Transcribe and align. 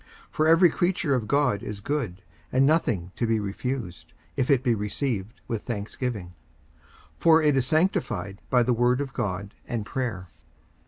54:004:004 0.29 0.31
For 0.31 0.47
every 0.47 0.69
creature 0.71 1.13
of 1.13 1.27
God 1.27 1.61
is 1.61 1.79
good, 1.79 2.23
and 2.51 2.65
nothing 2.65 3.11
to 3.15 3.27
be 3.27 3.39
refused, 3.39 4.13
if 4.35 4.49
it 4.49 4.63
be 4.63 4.73
received 4.73 5.39
with 5.47 5.61
thanksgiving: 5.61 6.33
54:004:005 7.19 7.19
For 7.19 7.41
it 7.43 7.55
is 7.55 7.67
sanctified 7.67 8.41
by 8.49 8.63
the 8.63 8.73
word 8.73 8.99
of 8.99 9.13
God 9.13 9.53
and 9.67 9.85
prayer. 9.85 10.25